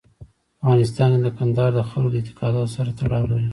[0.59, 3.49] په افغانستان کې کندهار د خلکو د اعتقاداتو سره تړاو لري.